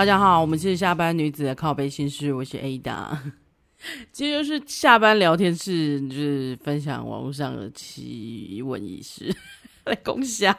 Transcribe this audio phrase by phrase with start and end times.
[0.00, 3.18] 大家好，我们是下班女子的靠背心事，我是 Ada。
[4.10, 9.30] 今天就是下班聊天室，就是分享网络上的奇闻异事
[9.84, 10.58] 来攻下。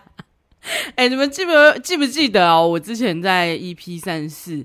[0.93, 1.51] 哎、你们记不
[1.81, 2.67] 记不记得哦？
[2.67, 4.63] 我之前在 EP 三十四，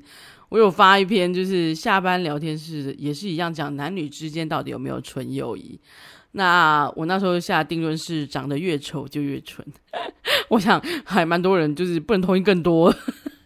[0.50, 5.80] 我有发一篇，就是下班聊天室也是一样，讲男女之间到底有没有纯友谊。
[6.32, 9.66] 那我那时候下定论是，长得越丑就越纯。
[10.50, 12.94] 我想还蛮多人就是不能同意更多。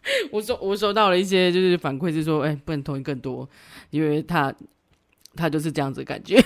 [0.32, 3.48] 我收我收到了一些就是反馈，是说，哎、不能同意更多，
[3.90, 4.52] 因为他
[5.36, 6.42] 他就是这样子感觉。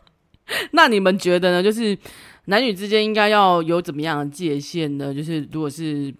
[0.72, 1.62] 那你们觉得呢？
[1.62, 1.96] 就是
[2.46, 5.14] 男女之间应该要有怎么样的界限呢？
[5.14, 6.12] 就是如果是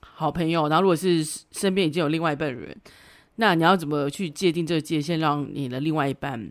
[0.00, 2.76] 好朋友，然后如果是身边已经有另外一半人，
[3.36, 6.50] 那你要怎么去界定这个界限，让你的另外一半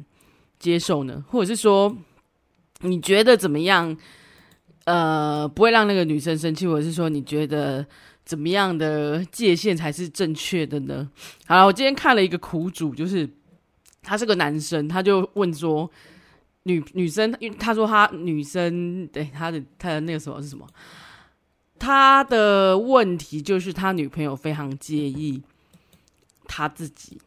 [0.58, 1.26] 接受呢？
[1.28, 1.94] 或者是说，
[2.82, 3.98] 你觉得怎么样？
[4.86, 7.86] 呃，不会让那个女生生气，或者是说，你觉得？
[8.28, 11.10] 怎么样的界限才是正确的呢？
[11.46, 13.28] 好了，我今天看了一个苦主，就是
[14.04, 15.90] 他是个男生，他就问说，
[16.64, 20.68] 女女生，因为他说他女生，对他的他的那个什么是什么？
[21.80, 25.42] 他的问题就是他女朋友非常介意
[26.48, 27.18] 他自己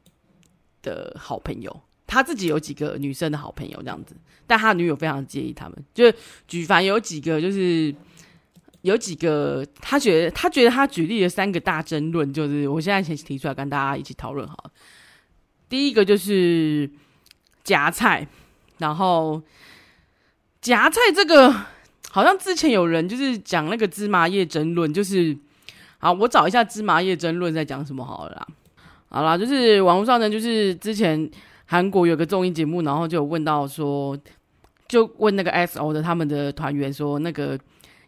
[0.83, 4.15] 的好朋友，他自己有几个女生的好朋友这样子，
[4.47, 6.13] 但他女友非常介意他们，就
[6.47, 7.95] 举凡有几个就是。
[8.83, 14.71] 有几个，他觉得他觉得他举例了三个大争论，就是我现在先提出来跟大家一起讨论好了。
[15.69, 16.91] 第一个就是
[17.63, 18.27] 夹菜，
[18.79, 19.43] 然后
[20.63, 21.55] 夹菜这个
[22.11, 25.37] 好像之前有人就是讲那个芝麻叶争论，就是
[25.99, 28.47] 好，我找一下芝麻叶争论在讲什么好了啦。
[29.11, 31.31] 好啦，就是网络上呢，就是之前
[31.67, 34.19] 韩国有个综艺节目，然后就有问到说，
[34.89, 37.61] 就问那个 XO 的他们的团员说那个。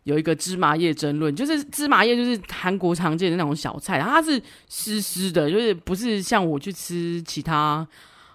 [0.04, 7.86] 有一个芝麻叶争论，就是芝麻叶就是韩国常见的那种小菜，它是湿湿的，就是不是像我去吃其他，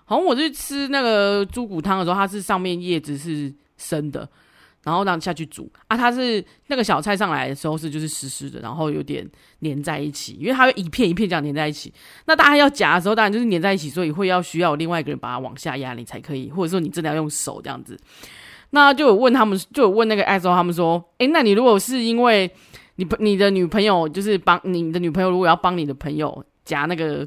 [0.06, 4.30] 好像我去吃那个猪骨汤的时候，它是上面叶子是生的，
[4.84, 9.30] 然后让下去煮啊，它是那个小菜上来的时候是就是湿湿的，然后有点
[9.62, 11.94] 粘在一起，因为它会一片一片这样粘在一起，
[12.28, 18.00] 那大家要夹的时候当然就是粘在一起，所以会要需要另外一个人把它往下压，你才可以，或者说你真的要用手这样子。
[18.72, 22.50] 那就有问他们，就有问那个艾周他们说，诶、那你如果是因为
[22.98, 27.26] 你你的女朋友就是帮你的女朋友，如果要帮你的朋友夹那个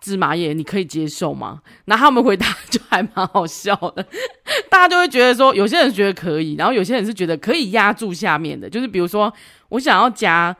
[0.00, 1.62] 芝麻叶，你可以接受吗？
[1.86, 4.06] 那他们回答就还蛮好笑的，
[4.68, 9.32] 大家就会觉得说，有些人觉得可以，然后有些人是觉得可以压住下面的，就是比如说
[9.70, 10.54] 我想要夹，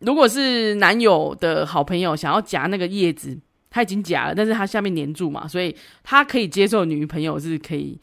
[0.00, 3.38] 如果是男友的好朋友想要夹那个叶子，
[3.70, 7.98] 他已经夹了，但是他下面黏住嘛，所以他可以接受女朋友是可以。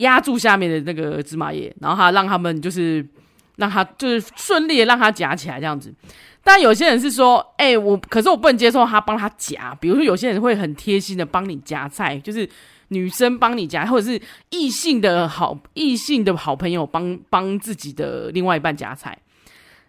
[0.00, 3.06] 压住下面的那个芝麻叶，然后他让他们就是
[3.56, 5.94] 让他就是顺利的让他夹起来这样子。
[6.42, 9.76] 但有些人是说，哎、我可是我不能接受他帮他夹。
[9.80, 12.48] 比如说有些人会很贴心的帮你夹菜，就是
[12.88, 19.18] 女生帮你夹，或者是异性的好异性的好朋友帮帮自己的另外一半夹菜，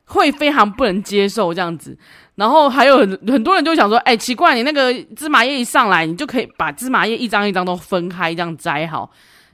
[0.04, 1.98] 会非常不能接受这样子。
[2.36, 9.10] 然后还有很很多人就想说，哎、奇怪，你那个芝麻叶一上来，你就可以把芝麻叶一张一张都分开这样摘好。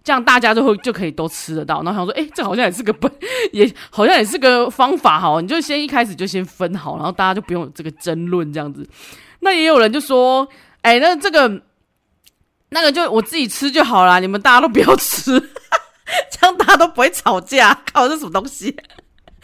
[0.07, 3.11] 这样大家就会就可以都吃得到，然后想说，哎，这好像也是个本，
[3.51, 5.41] 也好像也是个方法哈。
[5.41, 8.87] 你就先一开始就先分好，然后大家就不用这个争论这样子。
[9.41, 10.47] 那也有人就说，
[10.81, 11.61] 哎，那这个
[12.69, 15.37] 那个就我自己吃就好啦，你们大家都不要吃，
[16.31, 17.77] 这样大家都不会吵架。
[17.91, 18.73] 靠，这什么东西？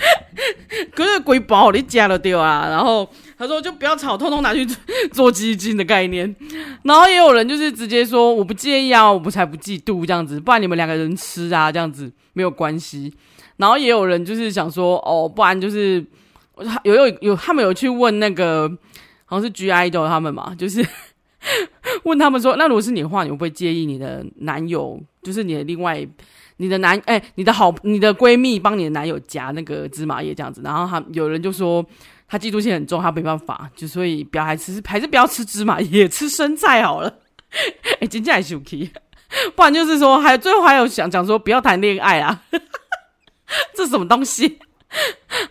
[0.96, 3.10] 可是贵宝你加了对啊，然后。
[3.44, 4.66] 他说：“就不要吵，通通拿去
[5.12, 6.34] 做基金的概念。
[6.84, 13.14] ”然后也有人就是直接说：“我不介意啊，我不才不嫉妒这样子，不然你们两个人吃啊，这样子没有关系。”
[13.58, 16.06] 然后也有人就是想说：“哦，不然就是
[16.84, 18.70] 有有有，他们有去问那个
[19.26, 20.86] 好像是 G I D 他们嘛，就是
[22.04, 26.08] 问他们说：‘那如果是你的话，你会不会介意你的男友，就是你的另外
[26.58, 31.86] 你的男哎、你的好你的闺蜜帮你的男友夹那个芝麻叶这样子？’然后他有人就说。”
[32.34, 37.20] 他嫉妒心很重，他没办法，就所以不要还吃，还是不要吃芝麻也，吃生菜好了。
[37.54, 38.90] 哎、欸，真的还是可以，
[39.56, 42.42] 不然就是说，还最后还有想讲说不要谈恋爱啊，
[43.78, 44.58] 这什么东西？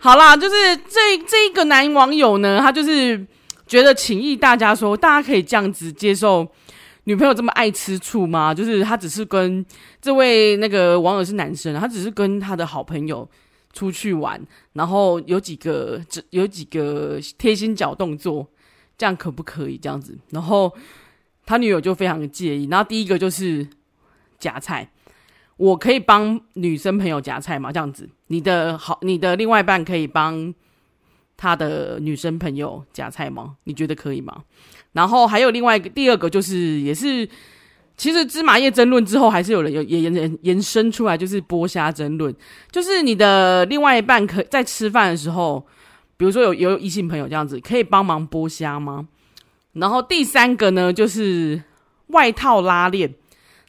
[0.01, 3.25] 好啦，就是这这一个男网友呢，他就是
[3.65, 6.45] 觉得请益大家说，大家可以这样子接受
[7.05, 8.53] 女朋友这么爱吃醋吗？
[8.53, 9.65] 就是他只是跟
[10.01, 13.25] 这位那个网友是男生，他只是跟他的好朋友。
[13.73, 14.39] 出去玩，
[14.73, 18.47] 然后有几个这有几个贴心小动作，
[18.97, 20.17] 这样可不可以这样子？
[20.29, 20.71] 然后
[21.45, 22.67] 他女友就非常的介意。
[22.69, 23.67] 然后第一个就是
[24.39, 24.89] 夹菜，
[25.57, 27.71] 我可以帮女生朋友夹菜吗？
[27.71, 30.53] 这样子，你的好，你的另外一半可以帮
[31.35, 33.57] 他的女生朋友夹菜吗？
[33.63, 34.43] 你觉得可以吗？
[34.91, 37.27] 然后还有另外一个，第二个就是也是，
[37.95, 42.33] 其实芝麻叶争论之后，还是有人有也延延延伸出来，就是剥虾争论，
[42.71, 45.65] 就是你的另外一半可在吃饭的时候，
[46.17, 49.07] 比如说有有异性朋友这样子，可以帮忙剥虾吗？
[49.73, 51.61] 然后第三个呢，就是
[52.07, 53.13] 外套拉链。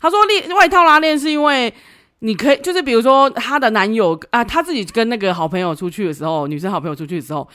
[0.01, 1.73] 他说，链外套拉链是因为
[2.19, 7.49] 你可以，就是比如说他的男友啊，他自己跟那个好朋友出去的时候，女生好朋友出去的时候，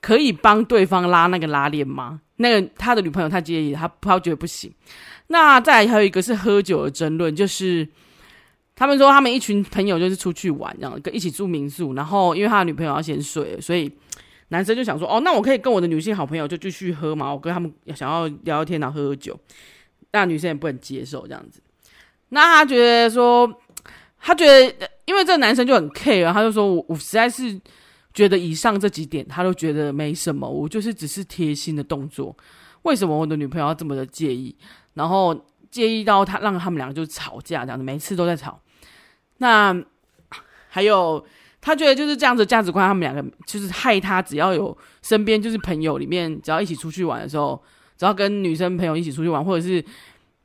[0.00, 2.20] 可以帮对方拉那个拉链吗？
[2.36, 4.72] 那个他的女朋友他介意，他他觉得不行。
[5.32, 7.88] 那再还有一个是喝酒的争论，就是
[8.76, 13.90] 他们说他们一群朋友就是出去玩，这样跟一起住民宿，然后因为他的女朋友要先睡，所以
[14.48, 19.38] 男生就想说，哦，那我可以跟我的女性好朋友就继续喝嘛，我跟他们想要聊聊天，然后喝喝酒，
[20.12, 21.62] 那女生也不能接受这样子。
[22.28, 23.50] 那他觉得说，
[24.20, 27.58] 他觉得因为这个男生就很 care，他就说我我实在是
[28.12, 32.36] 觉得以上这几点他都觉得没什么，我就是只是贴心的动作，
[32.82, 34.56] 为什么我的女朋友要这么的介意？
[34.94, 38.60] 然后介意到他让他们两个就吵架这样子，每次都在吵。
[39.38, 39.74] 那
[40.68, 41.24] 还有
[41.60, 47.62] 他觉得就是这样子价值观，他们两个就是害他，只要有身边就是朋友里面，只要一起出去玩的时候，
[47.96, 49.84] 只要跟女生朋友一起出去玩，或者是。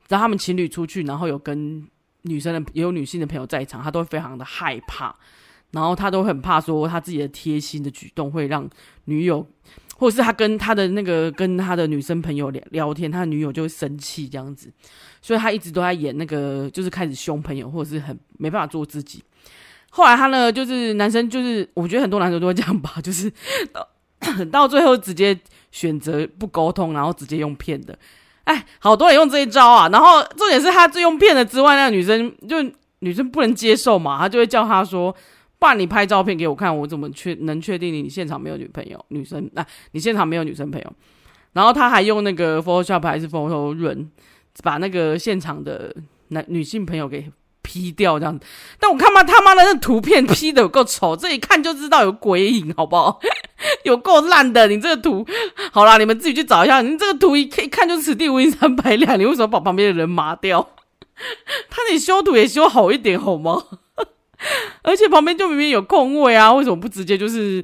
[0.09, 1.85] 然后他们情侣出去，然后有跟
[2.21, 5.13] 女生的也有女性的朋友在场，他都会非常的害怕，
[5.71, 8.65] 然后他都很怕说他自己的贴心的举动会让
[9.03, 9.45] 女友，
[9.97, 14.71] 或者是他跟他的那个跟他的女生朋友聊聊天，他的女友就会生气这样子，
[15.21, 19.23] 所以他一直都在演那个就是开始凶朋友，或者是很没办法做自己。
[19.89, 23.31] 后来他呢，就是男生就是我觉得很多男生都会这样吧， 就是
[23.71, 23.87] 到
[24.51, 25.37] 到最后直接
[25.71, 27.97] 选择不沟通，然后直接用骗的。
[28.43, 29.89] 哎，好多人用这一招啊！
[29.89, 32.55] 然后重点是他最用骗的之外，那个女生就
[32.99, 35.13] 女生不能接受嘛，他就会叫他说
[35.59, 39.03] ：“不然你拍照片给我看，我怎么确能确定你现场没有女朋友？
[39.09, 40.93] 女生啊，你现场没有女生朋友。”
[41.53, 44.11] 然后他还用那个 Photoshop 还是 Photo Run
[44.61, 45.95] 把那个现场的
[46.27, 47.31] 男女性朋友给
[47.63, 48.45] P 掉这样子。
[48.79, 53.19] 但我看嘛，他妈的那图片 P 的有够丑，这一看就知道有鬼影，好不好？
[53.83, 55.25] 有够烂的，你这个图，
[55.71, 56.81] 好啦，你们自己去找一下。
[56.81, 60.69] 你这个图一看一看就此地无银三百两，你为什么把旁边的人麻掉？
[61.71, 63.63] 他你修图也修好一点好吗？
[64.83, 67.63] 而且旁边就明明有空位啊，为什么不直接就是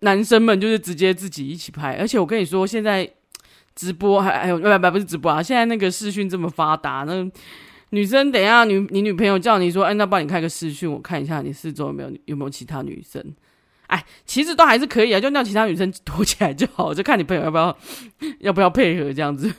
[0.00, 1.96] 男生们就是直接自己一起拍？
[1.96, 3.10] 而且我跟你说，现在
[3.74, 7.30] 直播还还有不不不是直播啊，现在那个视讯这么发达，那
[7.90, 13.22] 女生等一下女你女朋友叫你说，哎，那帮你开个视讯，我看一下你四周有没有有没有其他女生。
[13.92, 17.76] 哎，其实都还是可以啊，就让其他女生躲起来就好， 就看你朋友要不要，
[18.40, 19.52] 要不要配合这样子。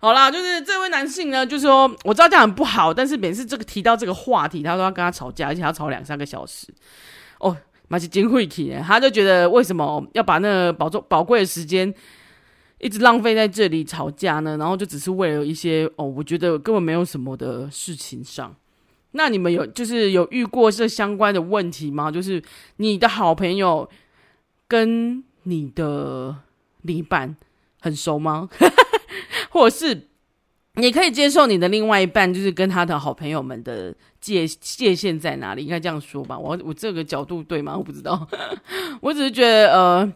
[0.00, 6.66] 好啦，就是这位男性呢，就是说我知道这样很不好，但是每次这个提到这个话题，他都要跟他吵架，而且要吵两三个小时。
[7.38, 7.56] 哦，
[7.86, 11.94] 马起金会体，他就觉得为什么要把那个宝重宝贵的时间
[12.80, 14.56] 一直浪费在这里吵架呢？
[14.56, 18.52] 然后就只是为了一些哦，我觉得根本没有什么的事情上。
[19.16, 22.10] 那你们有就是有遇过这相关的问题吗？
[22.10, 22.42] 就是
[22.76, 23.88] 你的好朋友
[24.68, 26.36] 跟你的
[26.82, 27.34] 另一半
[27.80, 28.48] 很熟吗？
[29.50, 30.08] 或者是
[30.74, 35.62] 你可以接受你的另外一半就是跟他的好朋友们的界界限在哪里？
[35.62, 36.38] 应该这样说吧。
[36.38, 37.76] 我我这个角度对吗？
[37.76, 38.28] 我不知道。
[39.00, 40.12] 我只是觉得呃，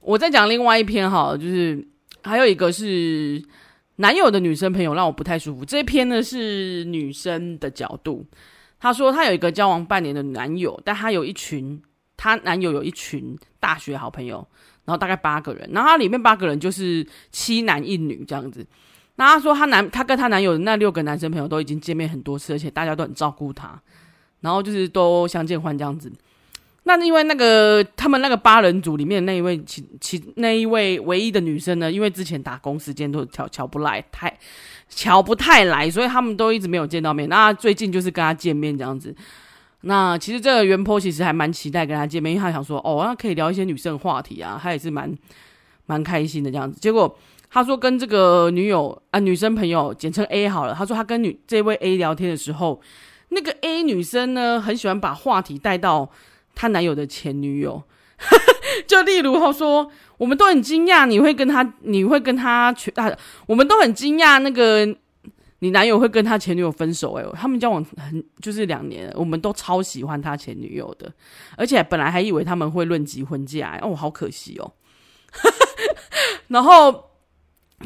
[0.00, 1.86] 我在讲另外一篇哈，就是
[2.22, 3.42] 还有一个是。
[4.00, 5.62] 男友的女生朋友让我不太舒服。
[5.62, 8.26] 这一篇呢是女生的角度，
[8.78, 11.80] 她说她有一个交往半年的男友，但她有一群，
[12.16, 14.36] 她男友有一群大学好朋友，
[14.86, 18.66] 然后大概八个人，然后她里面八个人就是七男一女这样子。
[19.16, 23.78] 那她说她男，她跟她男友的那六个男生朋友都已经见面很多次，而且大家都很照顾她，
[24.40, 26.10] 然后就是都相见欢这样子。
[26.96, 34.36] 那因为那个他们那个八人组里面那一位其其那一位唯一的女生呢，因为之前打工时间都瞧瞧不来，太
[34.88, 37.28] 瞧不太来，所以他们都一直没有见到面。
[37.28, 39.14] 那最近就是跟他见面这样子。
[39.82, 45.16] 那其实这个原坡其实还蛮期待跟他见面，因为他想说哦，那可以聊一些女生话题啊，他也是蛮
[45.86, 46.78] 蛮开心的这样子。
[46.80, 47.16] 结果
[47.50, 52.80] 他说跟这个女友啊女生朋友简称 A 好了，他说他跟女这位 A 聊天的时候，
[53.28, 56.10] 那个 A 女生呢很喜欢把话题带到。
[56.54, 57.82] 她男友的前女友，
[58.86, 63.10] 就例如他说，我们都很惊讶你会跟他，你会跟他全啊，
[63.46, 64.86] 我们都很惊讶那个
[65.60, 67.12] 你男友会跟他前女友分手。
[67.14, 71.12] 哎，他们交往很就是两年，我们都超喜欢他前女友的，
[71.56, 74.72] 而且本来还以为他们会论及婚嫁，哦，好可惜哦。
[76.48, 77.10] 然后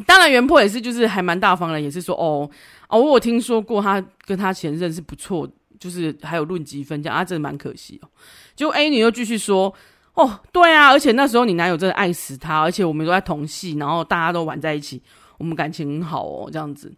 [0.07, 2.49] 当然原 po 也是就是还蛮大方的，也是说哦
[2.89, 5.53] 哦，我有听说过他跟他前任是不错的，
[5.85, 8.09] 就是还有论及婚嫁啊，真的蛮可惜哦。
[8.57, 9.75] 就 A 女又继续说
[10.15, 15.03] ：“哦，对啊，而且那时候你男友真的爱死他，而且我们都在同系，然后大家都玩在一起，
[15.37, 16.91] 我们感情很好哦，这样子。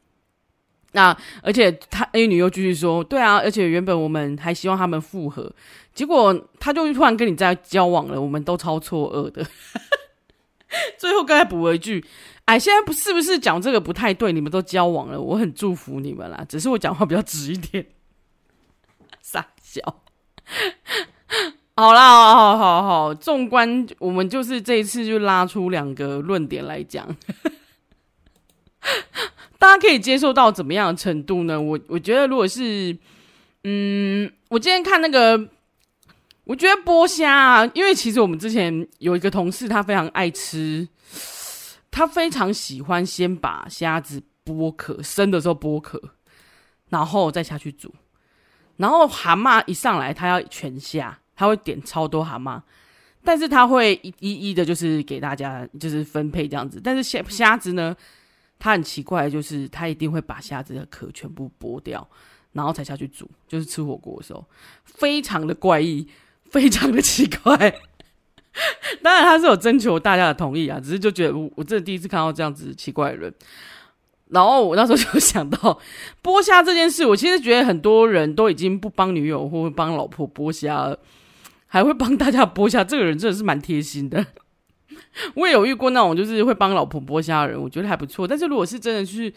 [0.93, 5.52] 那而且他 A 女又继续说，对啊，而且原本我们还希望他们复合，
[5.93, 9.45] 结果他就突然跟你在交往了，我们都超错愕的。
[10.97, 12.05] 最后刚才补了一句，
[12.45, 17.87] 哎，现在不是不是讲这个不太对，你们都交往了，我很祝福你们啦，只是我讲话比较直一点，
[21.76, 27.06] 好啦，好好好，纵观我们就是这一次就拉出两个论点来讲，
[29.59, 31.61] 大家可以接受到怎么样的程度呢？
[31.61, 32.97] 我我觉得如果是，
[33.64, 35.50] 嗯，我今天看那个，
[36.45, 40.88] 我觉得剥虾啊，因为其实我们之前有一个同事，他非常爱吃，
[41.90, 46.00] 他非常喜欢先把虾子剥壳，生的时候剥壳，
[46.88, 47.92] 然后再下去煮，
[48.76, 51.18] 然后蛤蟆一上来，他要全下。
[51.38, 52.59] 他会点超多蛤蟆，
[53.23, 56.80] 但是他会一一一的，就是给大家就是分配这样子。
[56.83, 57.95] 但是虾虾子呢，
[58.59, 62.09] 他很奇怪，就是他一定会把虾子的壳全部剥掉，
[62.52, 64.42] 然后才下去煮，就是吃火锅的时候，
[64.87, 66.09] 非常的怪异，
[66.50, 67.54] 非常的奇怪。
[69.04, 73.35] 当然他是有征求大家的同意啊，只是就觉得我我真的第一次看到这样子奇怪的人。
[74.30, 75.78] 然后我那时候就想到
[76.23, 80.99] 剥虾这件事，我其实觉得很多人都已经不帮女友或帮老婆剥虾了。
[81.68, 84.25] 还会帮大家剥虾，这个人真的是蛮贴心的。
[85.35, 88.26] 我也有遇过那种就是会帮老婆剥虾的人，我觉得还不错。
[88.26, 89.30] 但是如果是真的是，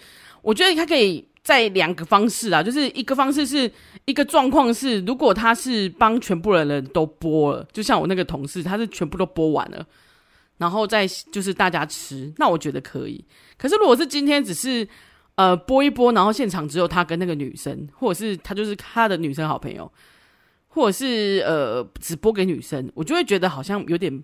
[0.44, 3.70] 我觉得他可以在两个方式啊，就是一个方式是
[4.06, 9.86] 一个状况是，如果他是帮全部的人都剥了，就像我那个同事，他是全部都剥完了，
[10.60, 13.26] 然后再就是大家吃，那我觉得可以。
[13.58, 14.88] 可是如果是今天只是
[15.34, 19.92] 呃播一播，然后现场只有他跟那个女生，或者是他就是他的女生好朋友。
[20.72, 24.24] 或者是呃，只播给女生，我就会觉得好像有点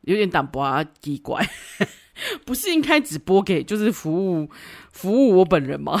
[0.00, 1.48] 有点胆薄啊，奇怪，
[2.44, 4.50] 不是应该只播给就是服务
[4.90, 5.96] 服务我本人吗？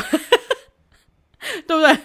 [1.68, 1.96] 对不对？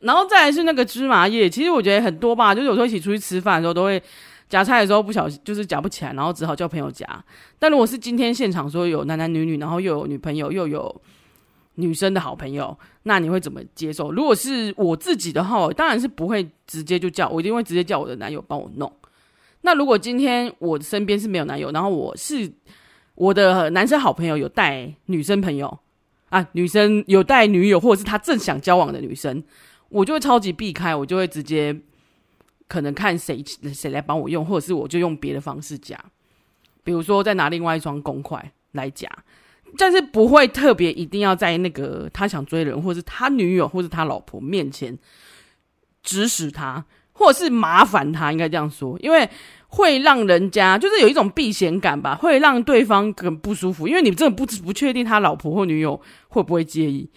[0.00, 4.02] 然后再来是那个芝麻叶，其实我觉得很多吧，就是有时候一起出去吃饭的时候，都会
[4.50, 7.06] 夹菜的时候不小心就是夹不起来，然后只好叫朋友夹。
[7.58, 11.00] 但如果是今天现场说有男男女女，然后又有女朋友又有。
[11.76, 14.12] 女生的好朋友，那你会怎么接受？
[14.12, 18.92] 如果是我自己的话，当然是不会直接就叫，我一定会直接叫我的男友帮我弄。
[19.62, 22.52] 那如果今天我身边是没有男友，然后我是
[23.14, 25.78] 我的男生好朋友有带女生朋友
[26.28, 29.42] 啊，女生有带女友，或者是他正想交往的女生，
[29.88, 31.74] 我就会超级避开，我就会直接
[32.70, 35.98] 可能看谁谁来帮我用，或者是我就用别的方式夹，
[36.84, 39.10] 比如说再拿另外一双公筷来夹。
[39.78, 44.98] 但是不会特别一定要在那个他想追人，或者是他女友，或者他老婆面前
[46.02, 49.28] 指使他，或者是麻烦他，应该这样说，因为
[49.68, 56.00] 会让人家就是有一种避嫌感吧，会让对方很不舒服，因为你真的不不确定他老婆或女友
[56.30, 57.08] 会不会介意，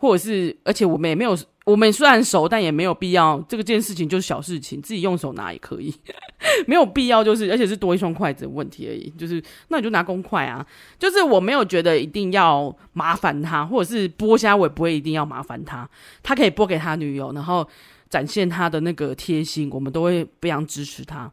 [0.00, 1.38] 或者是而且我们也没有。
[1.66, 3.38] 我们虽然熟，但也没有必要。
[3.46, 5.94] 这个件事情就是小事情，自己用手拿也可以，
[6.66, 7.22] 没有必要。
[7.22, 9.08] 就是而且是多一双筷子的问题而已。
[9.16, 10.66] 就是那你就拿公筷啊。
[10.98, 15.88] 就是我没有觉得一定要麻烦他，或者是剥虾，我也不会一定要麻烦他。
[16.24, 17.68] 他可以剥给他女友，然后
[18.08, 21.30] 展现他的那个贴心，我们都会非常支持他。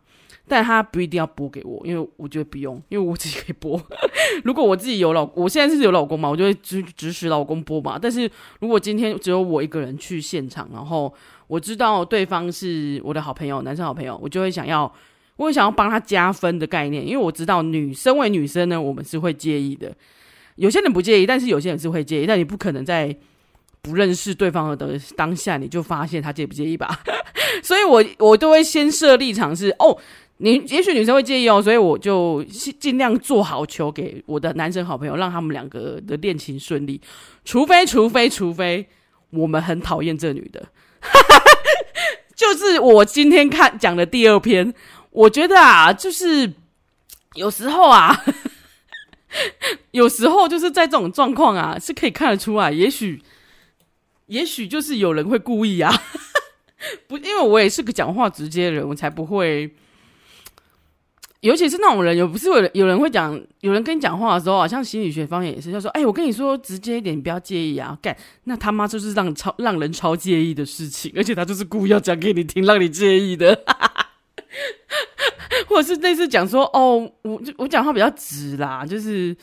[0.48, 3.80] 但他不一定要播给我，因为我觉得不用，因为我自己可以播。
[4.46, 8.00] 如果我自己有老，我现在是有老公嘛，我就会指指使老公播嘛。
[8.02, 8.30] 但是
[8.62, 11.14] 如果今天只有我一个人去现场，然后
[11.48, 14.92] 我知道对方是我的好朋友，男生好朋友，我就会想要，
[15.36, 19.94] 我会想要帮他加分的概念，因为我知道女生为女生呢，我们是会介意的。
[20.56, 22.26] 有些人不介意，但是有些人是会介意。
[22.26, 23.16] 但你不可能在
[23.82, 27.00] 不认识对方的当下，你就发现他介不介意吧？
[27.62, 29.98] 所以我我都会先设立场是哦。
[30.40, 32.44] 你也许女生会介意哦，所以我就
[32.80, 37.02] 尽量做好球给我的男生好朋友，让他们两个的恋情顺利。
[37.44, 38.88] 除非，除非，除非
[39.32, 40.68] 我们很讨厌这女的，
[42.36, 44.72] 就是我今天看讲的第二篇，
[45.10, 46.54] 我觉得啊，就是
[47.34, 48.24] 有时候啊，
[49.90, 53.24] 有时候就是在这种状况啊，是可以看得出来，也许，
[54.28, 55.92] 也许就是有人会故意啊，
[57.08, 59.74] 不，因为我也是个讲话直接的人，我才不会。
[61.42, 73.64] 尤其是那种人，有不是有人有人会讲，有人跟你讲话的时候，好像心理学方面也是，就说：“哎、我跟你说直接一点，你不要介意啊。”干，那他妈就是让超让人超介意的事情，而且他就是故意要讲给你听，让你介意的。
[75.68, 79.36] 或者是类似讲说：“哦，我我讲话比较直啦，就是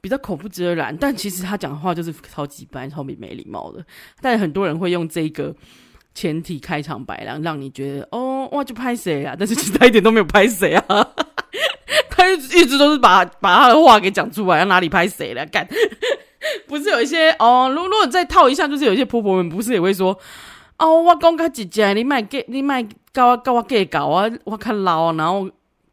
[0.00, 3.84] 比较口不遮拦。”但其实他讲话就是超级白、超级没礼貌的。
[4.20, 5.54] 但很多人会用这个
[6.14, 9.34] 前提开场白，然后让你觉得哦哇就拍谁啊？
[9.38, 11.08] 但是其实他一点都没有拍谁啊，
[12.32, 15.44] 一直一直都是把把他的话给讲出来，要哪里拍谁了？
[15.46, 15.66] 干，
[16.66, 20.18] 不是有一些哦，如如果再套一下，就是有一些婆婆们不是也会说
[20.78, 25.48] 哦，我讲他姐姐，你卖给你卖搞我搞我给搞啊，我看老，然后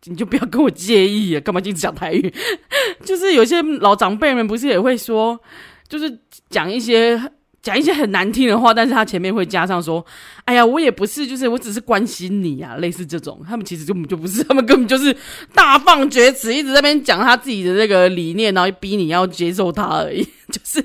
[0.05, 2.33] 你就不要跟我介意啊，干嘛一直讲台语？
[3.03, 5.39] 就是有些老长辈们不是也会说，
[5.87, 7.21] 就是讲一些。
[7.67, 10.05] 讲一些很难听的话，但是他前面会加上说
[10.45, 15.13] ：“哎呀，我也不是，就是我只是关心你啊。”类似这种，他们其实根本就不是，他们根本就是
[15.53, 20.23] 大放厥词，一直在那边讲他自己的那个理念，然后逼你要接受他而已。
[20.49, 20.81] 就是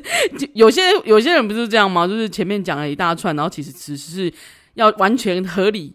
[0.54, 2.04] 有些有些人不是这样吗？
[2.04, 4.32] 就是前面讲了一大串，然后其实只是
[4.74, 5.94] 要完全合理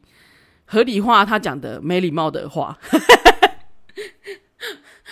[0.64, 2.78] 合理化他讲的没礼貌的话。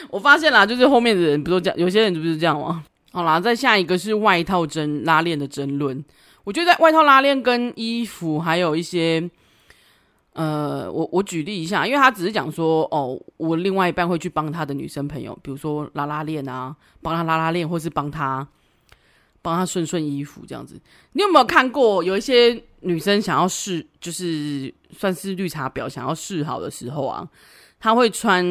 [0.10, 2.86] 我发现啦，就是后面的人不是这样，有些人不是这样吗？
[3.16, 6.04] 好啦，再下一个是外套争拉链的争论。
[6.44, 9.32] 我觉得在外套拉链跟衣服还有一些，
[10.34, 18.46] 呃，我我举例一下，因为他只是讲说，哦，我另外一半会去帮他的女生朋友，比如说拉拉链啊，帮他拉拉链，或是帮他
[19.42, 20.78] 帮他顺顺衣服这样子。
[21.14, 27.26] 你有没有看过有一些女生想要试，就是算是绿茶婊想要试好的时候啊，
[27.80, 28.44] 她会穿，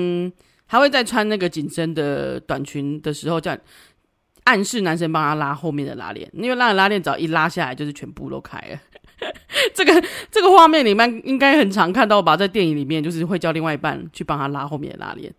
[0.66, 3.59] 她会在穿那个紧身的短裙的时候这样。
[4.45, 8.79] 暗示男生帮他拉后面的拉链，因为拉的拉链只要一拉下来，就是全部都开了。
[9.73, 12.37] 这个这个画面里面应该很常看到吧？
[12.37, 15.33] 在电影里面，就是会叫另外一半去帮他拉后面的拉链。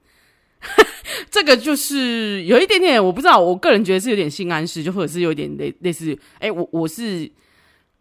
[1.29, 7.29] 这个就是有一点点，我不知道，我个人觉得是有点性暗示，就或者是有点类类似，哎，我我是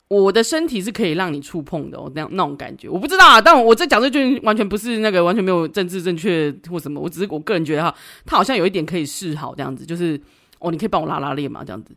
[0.08, 3.40] 我的身体是可以让你触碰的，哦，那样那种感觉，我不知道啊。
[3.40, 7.94] 但我我在讲这句完全不是那个完全没有政治正确或什么，我只是我个人觉得哈，
[8.24, 10.18] 他好像有一点可以示好这样子，就是。
[10.64, 11.62] 哦，你可以帮我拉拉链吗？
[11.64, 11.94] 这样子，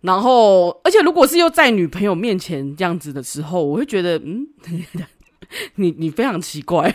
[0.00, 4.46] 然后，而且如果是又在女朋友面前这样子的时候，我会觉得，嗯，
[5.76, 6.92] 你你非常奇怪。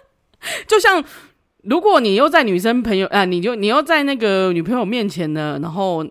[0.66, 1.04] 就像
[1.62, 6.02] 如果你又在女生朋友啊，你就你又在那个女朋友面前呢，然后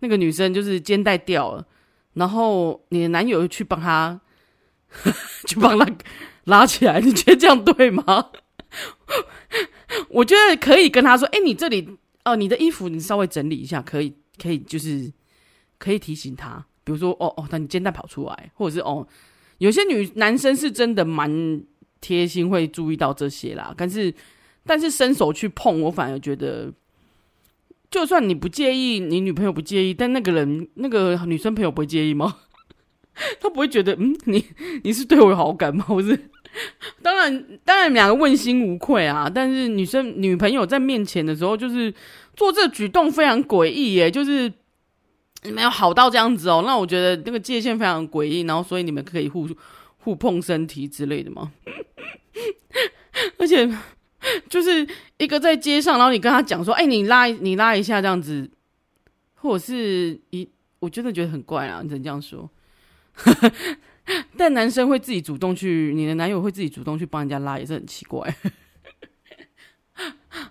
[0.00, 1.66] 那个女生就是肩带掉了，
[2.14, 4.20] 然后你的男友去帮她
[5.48, 5.86] 去帮她
[6.44, 8.30] 拉起来，你觉得这样对吗？
[10.10, 11.96] 我觉得可以跟他说，哎，你这里。
[12.30, 15.12] 哦，你的衣服你稍微整理一下，可以，可以，就是
[15.78, 19.06] 可以提醒他，比如说，哦哦，那你肩带跑出来，或者是哦，
[19.58, 21.62] 有些女男生是真的蛮
[22.00, 23.74] 贴心，会注意到这些啦。
[23.76, 24.12] 但是，
[24.64, 26.72] 但是伸手去碰，我反而觉得，
[27.90, 32.36] 就算你不介意，你女朋友不介意，但那个人，那个女生朋友不会介意吗？
[33.40, 34.44] 他不会觉得，嗯，你
[34.84, 35.84] 你是对我有好感吗？
[35.88, 36.30] 我是。
[37.02, 39.30] 当然，当然，两个问心无愧啊。
[39.32, 41.92] 但是女生女朋友在面前的时候，就是
[42.34, 44.52] 做这举动非常诡异耶，就是
[45.44, 46.62] 没有好到这样子哦。
[46.66, 49.48] 那我觉得那个界限非常诡异，然后所以你们可以互
[49.98, 51.52] 互碰身体之类的吗？
[53.38, 53.68] 而且
[54.48, 54.86] 就是
[55.18, 58.50] 一个在街上，然后你跟他讲说：“哎，你拉你拉一下这样子。”
[59.40, 60.48] 或者是一，
[60.80, 61.80] 我真的觉得很怪啊。
[61.82, 62.50] 你怎这样说？
[64.36, 68.32] 但男生会自己主动去，你的男友会自己主动去帮人家拉，也是很奇怪。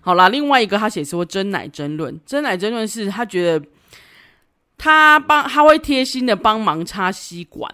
[0.02, 3.66] 好啦，另外一个他写说真奶争论，真奶争论是他觉得
[4.78, 7.74] 他帮他会贴心的帮忙插吸管，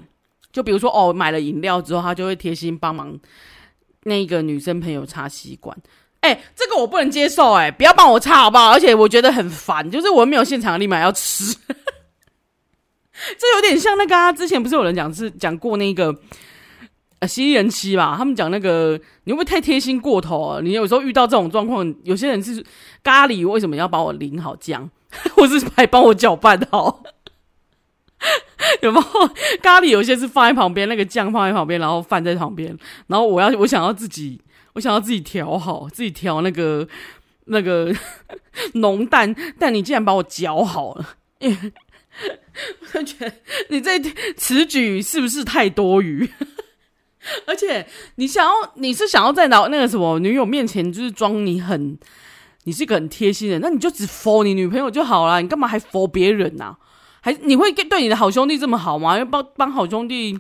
[0.52, 3.18] 就比如说哦，买了饮料之后，他就会贴心帮忙
[4.04, 5.76] 那个女生朋友插吸管。
[6.22, 8.72] 哎、这个我不能接受、欸，哎，不要帮我插好不好？
[8.72, 11.56] 而且我觉得很烦，就是我没有现场立马要吃。
[13.38, 16.16] 这有点像那个，之前不是有人讲是讲过那个
[17.20, 18.16] 呃新人期吧？
[18.18, 20.60] 他们讲那个你会不会太贴心过头啊？
[20.62, 22.64] 你有时候遇到这种状况，有些人是
[23.04, 24.90] 咖喱为什么要把我淋好酱，
[25.36, 27.04] 或是还帮我搅拌好？
[28.82, 29.06] 有没有
[29.62, 29.88] 咖喱？
[29.88, 34.40] 有些是放在旁边，那个酱放在旁边，然后饭在旁边，然后我要我想要自己，
[34.74, 36.88] 我想要自己调好，自己调那个
[37.46, 37.94] 那个
[38.76, 41.06] 浓淡，但你竟然把我搅好了。
[42.94, 43.34] 我就觉得
[43.70, 44.00] 你这
[44.38, 46.30] 此举是不是太多余？
[47.48, 51.98] 而且你想要，你是想要在老那个什么女友面前，就是装你很，
[52.66, 56.78] 你是一个很贴心的，那你就只 for 你女朋友就好了，你干嘛还 for 别人呐、啊？
[57.22, 59.18] 还你会对你的好兄弟这么好吗？
[59.18, 60.38] 要帮帮好兄弟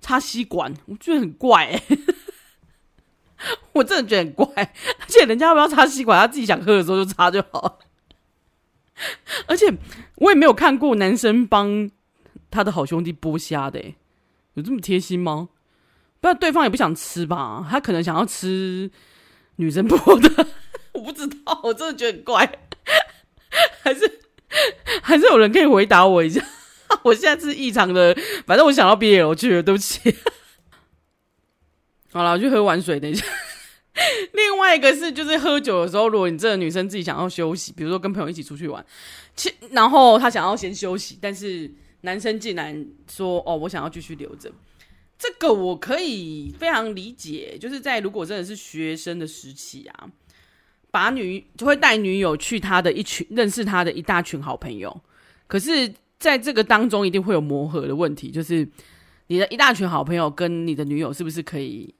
[0.00, 1.82] 插吸管，我觉得很怪、欸，
[3.72, 4.46] 我真的觉得很怪。
[4.56, 7.78] 而且人家要不要插吸管，他自己想喝的时候就插就好。
[9.46, 9.72] 而且
[10.16, 11.90] 我也没有看过男生帮
[12.50, 13.94] 他的好兄弟剥虾的，
[14.54, 15.48] 有这么贴心吗？
[16.20, 17.66] 不然对方也不想吃吧？
[17.70, 18.90] 他可能想要吃
[19.56, 20.46] 女生剥的，
[20.92, 22.58] 我不知道，我真的觉得很怪。
[23.82, 24.20] 还是
[25.02, 26.44] 还是有人可以回答我一下？
[27.02, 30.14] 我现在是异常的，反正我想到 BL 去了，对不起。
[32.12, 33.24] 好了，我去喝碗水，等一下。
[34.34, 38.84] 另外一个是，就是喝酒的时候，如果你这个女生自己想要休息，比如说跟朋友一起出去玩，
[39.34, 41.70] 其然后她想要先休息，但是
[42.02, 44.52] 男生竟然说：“哦，我想要继续留着。”
[45.18, 50.06] 这个我可以非常理解，就是在如果真的是学生的时期啊，
[50.90, 54.94] 把女就会带女友去他的一群认识他的一大群好朋友，
[55.46, 58.68] 可是在这个当中一定会有磨合的问题，就是
[59.28, 61.94] 你的一大群好朋友跟你的女友是不是可以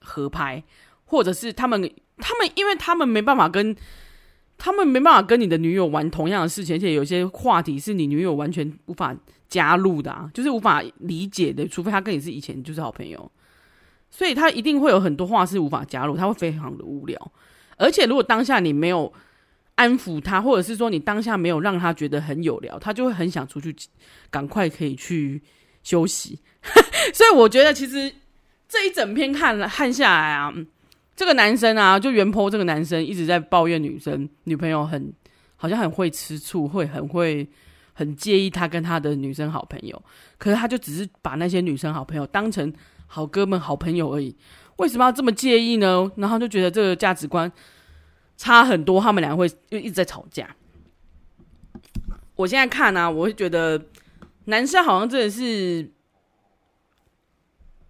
[0.00, 0.62] 合拍，
[1.08, 1.80] 或者是他们
[2.18, 3.74] 他们因为他们没办法跟
[4.56, 9.16] 他们没办法跟你的女友玩同样的事情，而且有些话题是你女友完全无法。
[9.50, 13.32] 加入的啊，就是无法理解的，除非他跟你是以前就是好朋友，
[14.10, 17.32] 所以他一定会有很多话是无法加入，他会非常的无聊。
[17.78, 19.10] 而且如果当下你没有
[19.76, 23.74] 安抚他，或者是说你当下没有让他觉得很有聊，他就会很想出去，
[24.28, 25.40] 赶快可以去
[25.82, 26.38] 休息。
[27.14, 28.12] 所以我觉得其实
[28.68, 30.52] 这一整篇看了看下来啊，
[31.18, 35.12] 这个男生啊，就原 PO 这个男生一直在抱怨女生女朋友很
[35.56, 37.48] 好像很会吃醋，会很会。
[37.98, 40.00] 很介意他跟他的女生好朋友，
[40.38, 42.72] 可是他就只是把那些女生好朋友当成
[43.08, 44.32] 好哥们、好朋友而已。
[44.76, 46.08] 为什么要这么介意呢？
[46.14, 47.50] 然后就觉得这个价值观
[48.36, 50.54] 差很多，他们俩会又一直在吵架。
[52.36, 53.84] 我现在看啊，我会觉得
[54.44, 55.90] 男生好像真的是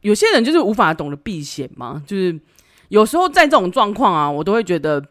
[0.01, 2.41] 有些人就是无法懂得避嫌嘛，就是
[2.88, 5.03] 有时候在这种状况啊，我都会觉得。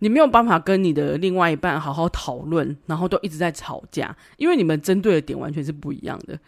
[0.00, 6.38] 你没有办法跟你的另外一半好好讨论，然后都一直在吵架，因为你们针对的点完全是不一样的。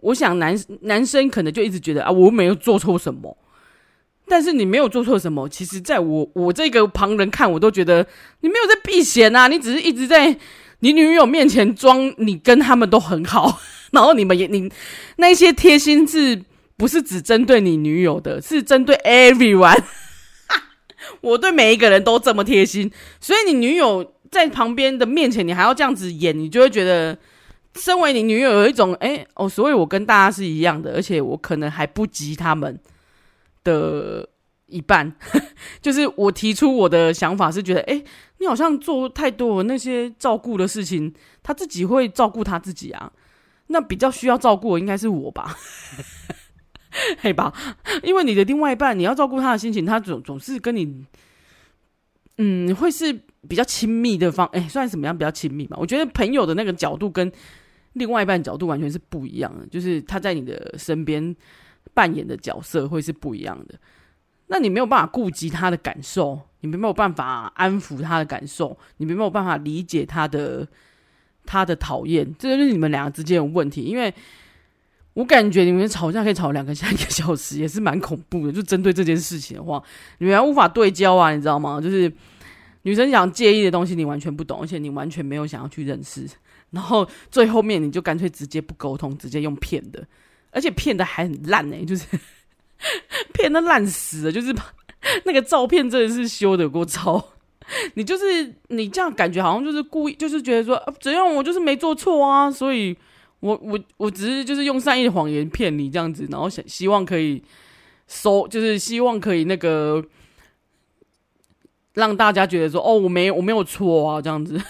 [0.00, 3.36] 我想男男生可能就一直觉得啊，我没有做错什么，
[4.28, 5.48] 但是你没有做错什么。
[5.48, 8.06] 其实，在我我这个旁人看，我都觉得
[8.42, 10.38] 你没有在避嫌啊，你只是一直在
[10.78, 13.58] 你女友面前装你跟他们都很好，
[13.90, 14.70] 然后你们也你
[15.16, 16.40] 那些贴心是
[16.76, 19.82] 不是只针对你女友的，是针对 everyone。
[21.20, 27.18] 我对每一个人都这么贴心，所以你女友在旁边的面前，你还要这样子演，你就会觉得，
[27.76, 32.78] 身为你女友有一种，哎、哦，所以我跟大家是一样的，而且我可能还不及他们
[33.64, 34.28] 的
[34.66, 35.12] 一半。
[35.82, 38.02] 就是我提出我的想法是觉得，哎、
[38.38, 43.12] 你好像做太多那些照顾的事情，他自己会照顾他自己啊，
[43.66, 45.56] 那比较需要照顾的应该是我吧。
[47.22, 47.54] 嘿吧，
[48.02, 51.04] 因为你的另外一半，你要照顾他的心情，他总总是跟你，
[52.38, 53.12] 嗯，会是
[53.48, 55.76] 比较亲密的方，哎，算什么样比较亲密嘛？
[55.80, 57.30] 我觉得朋友的那个角度跟
[57.92, 61.34] 另外一半角度完全是不一样的，就是他在你的身边
[61.94, 63.78] 扮演的角色会是不一样的。
[64.48, 70.66] 那你没有办法顾及他的感受，你没有办法安抚他的感受，你没有办法理解他的
[71.46, 74.12] 他的讨厌，这就是你们两个之间有问题，因为。
[75.14, 78.52] 我感觉你们吵架可以吵两个三个小时，也是蛮恐怖的。
[78.52, 79.82] 就针对这件事情的话，
[80.18, 81.80] 你们无法对焦啊，你知道吗？
[81.80, 82.10] 就是
[82.82, 86.24] 女生想介意的东西，你完全不懂，而且你完全没有想要去认识。
[86.70, 90.06] 然后最后面你就干脆直接不沟通，直接用骗的，
[90.52, 92.06] 而且骗的还很烂哎、 就是
[93.34, 94.54] 骗的烂死了， 就是
[95.24, 97.32] 那个照片真的是修的够糟。
[97.94, 102.96] 你就是你这样感觉好像就是故意，就是觉得说啊，怎样我就是没做错啊，所以。
[103.40, 107.42] 我我我只是就是用善意的谎言骗你这样子，然后想希望可以
[108.06, 110.04] 收，就是希望可以那个
[111.94, 114.60] 让大家觉得说哦，我没我没有错啊这样子。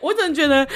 [0.00, 0.66] 我真的觉得，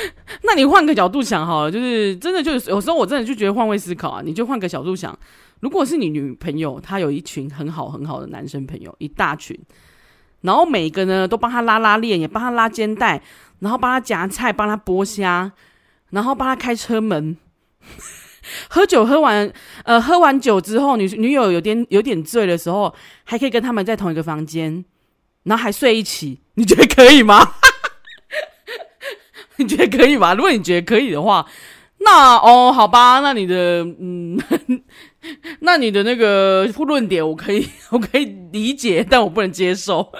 [0.43, 5.17] 那你换个角度想好了，就是真的就是有时候我真的就觉得换位思考啊，你就换个角度想，
[5.61, 9.59] 如果是你女朋友，她有一群很好很好的男生朋友，一大群，
[10.43, 13.23] 然后每个呢都帮她拉拉链，也帮她拉肩带。
[13.65, 15.51] 然后帮他夹菜，帮他剥虾，
[16.11, 17.35] 然后帮他开车门。
[18.69, 19.51] 喝酒喝完，
[19.85, 24.85] 呃，喝完酒之后，女女友有点有点醉的时候，还可以跟他们在同一个房间，
[25.45, 26.43] 然后还睡一起。
[26.57, 27.55] 你觉得可以吗？
[29.57, 30.35] 你觉得可以吗？
[30.35, 31.47] 如果你觉得可以的话，
[32.01, 34.39] 那哦，好吧，那你的嗯。
[35.61, 40.13] 那你的那个论点我可以我可以理解，但我不能接受。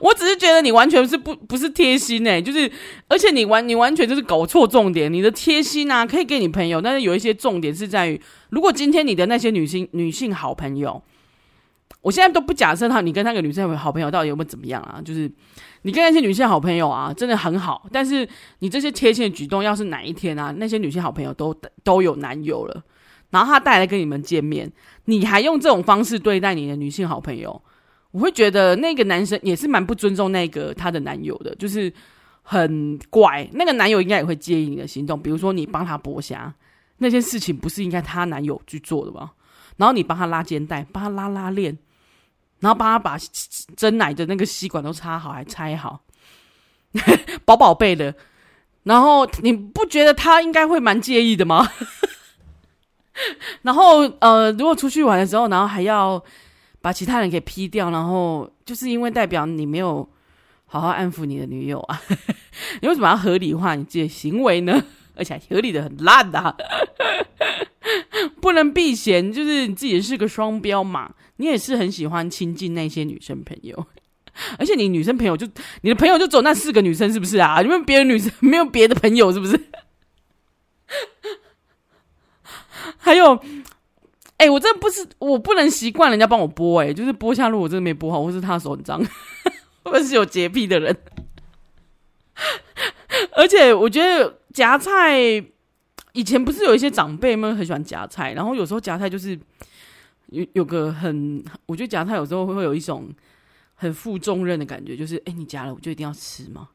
[0.00, 2.70] 我只是觉得你完全是不不是贴心哎、就是
[3.06, 5.12] 而且你完你完全就是搞错重点。
[5.12, 11.02] 你的贴心啊，可以给你朋友，但是有一些重点是在于，如果今天你的那些女性女性好朋友，
[12.02, 15.00] 我现在都不假设他你跟那个女生好朋友到底有没有怎么样啊？
[15.04, 15.30] 就是
[15.82, 18.26] 你跟那些女性好朋友啊，真的很好，但是
[18.60, 22.82] 你这些贴心的举动，要是哪一天啊，那些女性好朋友都都有男友了。
[23.30, 24.72] 然后他带来跟你们见面，
[25.04, 27.62] 你还用这种方式对待你的女性好朋友，
[28.12, 31.92] 我会觉得那个男生也是蛮不尊重那个他的男友的，就是
[32.42, 36.52] 很怪，那个男友应该也会介意你的行动，比如说你帮他剥虾，
[36.98, 39.30] 那件事情不是应该他男友去做的吗？
[39.76, 41.78] 然后你帮他拉肩带，帮他拉拉链，
[42.58, 43.16] 然后帮他把
[43.76, 46.00] 真奶的那个吸管都插好，还拆好，
[47.46, 48.14] 宝宝贝的。
[48.82, 51.68] 然后你不觉得他应该会蛮介意的吗？
[53.62, 56.22] 然后呃，如果出去玩的时候，然后还要
[56.80, 60.08] 把其他人给劈掉，然后就是因为代表你没有
[60.66, 62.00] 好好安抚你的女友啊，
[62.80, 64.82] 你为什么要合理化你自己的行为呢？
[65.16, 66.56] 而且合理的很烂的啊，
[68.40, 73.86] 不能避嫌，就是你自己是个双标嘛，你也是很喜欢亲近那些女生朋友。
[74.58, 75.46] 而且你女生朋友就
[75.82, 77.60] 你的朋友就走那四个女生是不是啊？
[77.60, 79.60] 你们别的女生没有别的朋友是不是？
[82.96, 83.38] 还有，
[84.40, 89.00] 哎、我真的不是我不能习惯人家帮我剥，哎，就是剥虾如果我真的没剥好，或是他手很脏，
[89.84, 90.96] 或者是有洁癖的人。
[93.32, 95.18] 而且我觉得夹菜
[96.12, 99.38] 以前不是有一些长辈们很喜欢夹菜，然后有时候夹菜就是
[100.28, 103.08] 有有个很，我觉得夹菜有时候会有一种。
[103.82, 106.68] 很负重任的感觉，就是哎、你夹了我就一定要吃吗？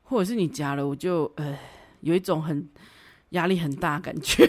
[0.00, 1.58] 或者是你夹了我就呃，
[2.00, 2.66] 有一种很
[3.30, 4.48] 压力很大感觉。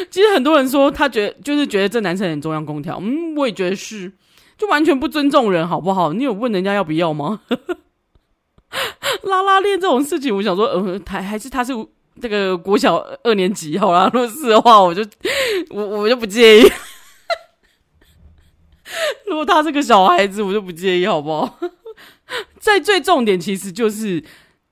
[0.10, 4.10] 其实很多人说他觉得就是觉得这男生很中央空调，嗯，我也觉得是，
[4.56, 6.12] 就完全不尊重人，好不好？
[6.12, 7.40] 你有问人家要不要吗？
[9.24, 11.72] 拉拉链这种事情，我想说，呃，他还是他是
[12.20, 15.04] 这个国小二年级，好啦，如果是的话，我就
[15.70, 16.64] 我我就不介意。
[19.26, 21.58] 如果他是个小孩子，我就不介意，好不好？
[22.60, 24.22] 在最重点，其实就是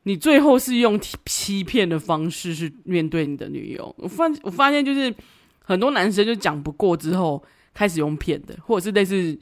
[0.08, 3.94] 你最后是用欺骗的方式去面对你的女友。
[3.98, 5.14] 我发我发现，就是
[5.62, 7.42] 很多男生就讲不过之后，
[7.74, 9.38] 开始用骗的，或者是类似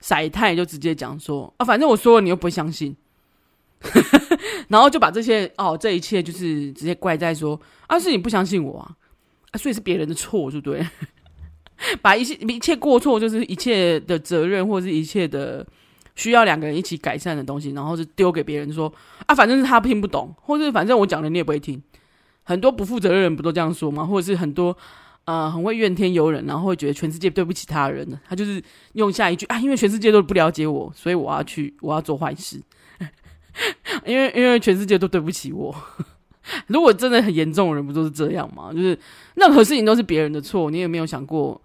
[0.00, 2.96] 甩态，就直接讲说啊，反正我说了，你又不会相信，
[4.66, 8.90] 然后就把这些哦，这一切就是直接怪在说啊，是你不相信我啊，
[9.52, 10.84] 啊所以是别人的错，对不对？
[12.02, 15.64] 把一切一切过错，就是一切的责任，或者是一切的
[16.14, 18.92] 需要两个人一起改善的东西，然后就丢给别人说
[19.26, 21.82] 啊，反正是他听不懂，或者是反正我讲了你也不会听。
[22.42, 24.04] 很多不负责任的人不都这样说吗？
[24.04, 24.76] 或者是很多
[25.24, 28.60] 呃很会怨天尤人，然后会觉得全世界对不起他人，他就是
[28.94, 32.60] 用下一句啊，因为全世界都不了解我，所以我要去我要做坏事，
[34.04, 35.74] 因为因为全世界都对不起我。
[36.66, 38.72] 如果真的很严重的人，不都是这样吗？
[38.72, 38.98] 就是
[39.34, 41.60] 任何事情都是别人的错，你有没有想过？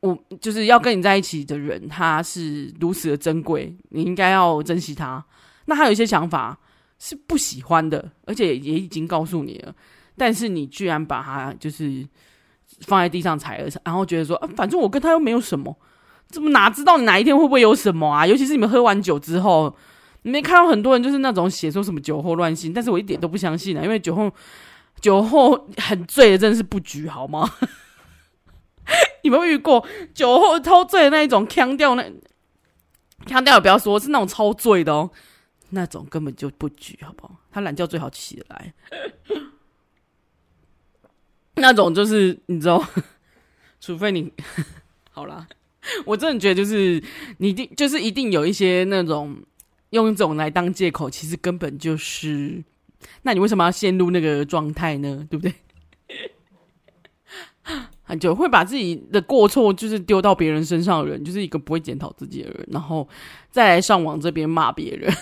[0.00, 5.24] 我就是要跟你在一起的人，他是如此的珍贵，你应该要珍惜他。
[5.66, 6.56] 那他有一些想法
[6.98, 9.74] 是不喜欢的，而且也已经告诉你了，
[10.16, 12.06] 但是你居然把他就是
[12.82, 15.76] 放在地上踩了，然后觉得说，啊，反正我跟他又没有什么，
[16.28, 18.26] 怎么哪知道你哪一天会不会有什么啊？
[18.26, 19.76] 尤其是你们喝完酒之后，
[20.22, 24.32] 你没看到很多人就是那种写说什么酒后乱性，但是我一点都不相信啊，因为酒后
[25.00, 27.50] 酒后很醉的真的是不举好吗？
[29.22, 32.10] 你们有遇过酒后偷醉的那一种，腔调那
[33.26, 35.10] 腔调也不要说，是那种超醉的哦，
[35.70, 37.36] 那种根本就不举，好不好？
[37.50, 38.72] 他懒觉最好起来，
[41.56, 42.82] 那种就是你知道，
[43.80, 44.32] 除非你
[45.10, 45.46] 好啦，
[46.06, 47.02] 我真的觉得就是
[47.38, 49.36] 你一定就是一定有一些那种
[49.90, 52.62] 用一种来当借口，其实根本就是，
[53.22, 55.26] 那你为什么要陷入那个状态呢？
[55.28, 55.52] 对不对？
[58.16, 63.08] 就会把自己的过错就是丢到别人身上的人，就是一个不会检讨自己的人，然后
[63.50, 65.12] 再来上网这边骂别人，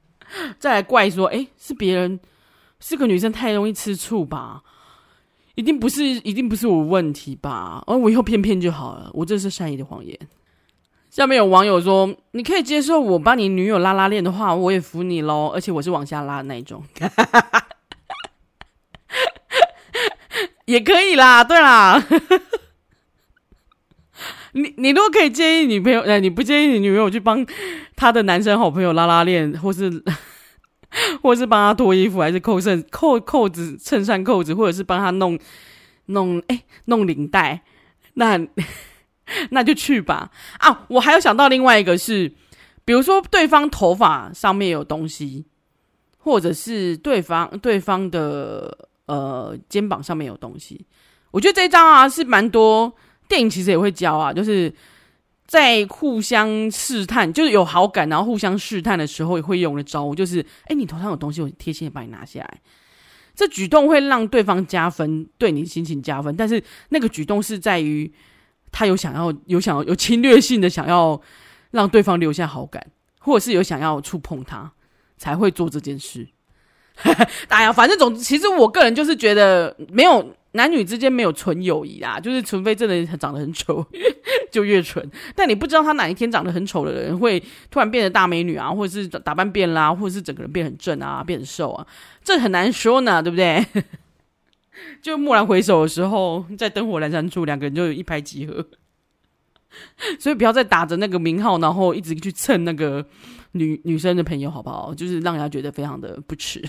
[0.58, 2.20] 再来怪说，哎，是别人
[2.78, 4.62] 是个女生太容易吃醋吧？
[5.56, 7.82] 一定不是，一定不是我问题吧？
[7.86, 10.18] 哦、我以后骗骗就好了，我这是善意的谎言。
[11.10, 16.82] 下面有网友说，你可以接受我帮你女友拉拉链的话，我也服你喽，而且我是往下拉的那一种。
[20.70, 22.00] 也可以啦，对啦，
[24.52, 27.44] 你你如果可以建议女朋友，哎，你不建议你女朋友去帮
[27.96, 29.90] 她的男生好朋友拉拉链，或是
[31.22, 35.36] 或是帮他脱衣服，还是扣衬扣扣子、衬衫扣子，或者是帮他弄
[36.06, 37.62] 弄哎、弄领带，
[38.14, 38.38] 那
[39.50, 40.30] 那就去吧。
[40.58, 42.32] 啊，我还有想到另外一个是，
[42.84, 45.46] 比如说对方头发上面有东西，
[46.18, 48.86] 或者是对方对方的。
[49.10, 50.86] 呃，肩膀上面有东西，
[51.32, 52.94] 我觉得这一招啊是蛮多
[53.26, 54.72] 电影其实也会教啊，就是
[55.48, 62.60] 在互相试探，就是有好感然后互相试探的时候也会用的招，就是哎、你头上有东西，我贴心的把你拿下来。
[63.34, 68.12] 这举动会让对方加分，对你心情加分，但是那个举动是在于
[68.70, 71.20] 他有想要有想要有侵略性的想要
[71.72, 72.86] 让对方留下好感，
[73.18, 74.70] 或者是有想要触碰他，
[75.18, 76.28] 才会做这件事。
[77.48, 80.34] 哎呀，反正总其实我个人就是觉得没有。
[80.52, 83.86] 男女之间没有纯友谊啊，就是除非真的长得很丑，
[84.50, 85.08] 就越纯。
[85.32, 91.86] 但你不知道他哪一天长得很丑的人会突然变得大美女啊，或者是打扮变啦，或者是整个人变很正啊，变很瘦啊，
[92.24, 93.64] 这很难说呢，对不对？
[95.00, 98.66] 就蓦然回首的时候，在灯火阑珊处，两个人就一拍即合。
[100.18, 103.06] 所以不要再打着那个名号，然后一直去蹭那个
[103.52, 104.94] 女女生的朋友，好不好？
[104.94, 106.62] 就是让人家觉得非常的不耻。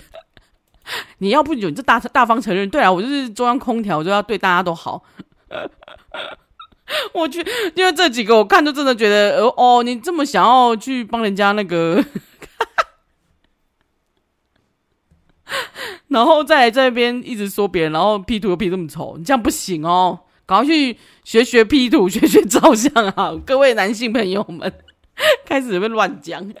[1.18, 5.04] 你要不就你就大大方承认，对啊，我就是中央空调，我就要对大家都好。
[7.14, 7.38] 我去，
[7.74, 12.04] 因为这几个我看都真的觉得，哦，你这么想要去帮人家那个，
[16.08, 24.70] 然后再来这边一直说别人，然后 P 图又 P 这么丑，你这样不行哦，赶快去学学 P 图，学学照相啊，各位男性朋友们，
[25.46, 26.52] 开始会乱讲。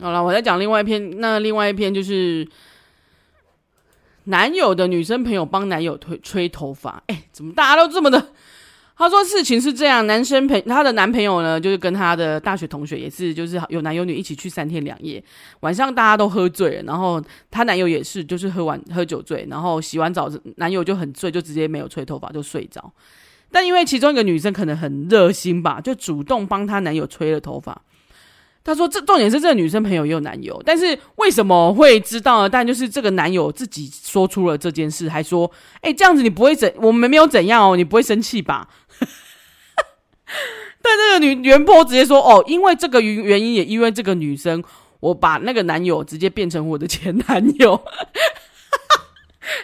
[0.00, 2.48] 好了，我再讲另外一篇，那另外一篇就是。
[4.24, 8.28] 男友的女生朋友帮男友吹吹头发，哎，怎么大家都这么的？
[8.96, 15.24] 他说事情是这样，男生朋他的男朋友呢，就是跟他的大学同学也是，就是有男有女一起去三天两夜，
[15.60, 22.92] 晚上大家都喝醉了，然后他男友也是，就是喝完喝酒醉，然后洗完澡，男友就很醉，就直接没有吹头发就睡着。
[23.50, 27.82] 但因为其中一个女生可能很热心吧，就主动帮她男友吹了头发。
[28.62, 32.48] 他说：“这重点是这个女生朋友也有男友，但是为什么会知道呢？
[32.48, 38.68] 但就是这个男友自己说出了这件事，还说：‘哎，这样子你不会怎，我们没有怎样哦，你不会生气吧？’
[40.82, 44.62] 但这个女原 po 直接说：‘哦，因为这个原原因，也因为这个女生，
[45.00, 47.82] 我把那个男友直接变成我的前男友。’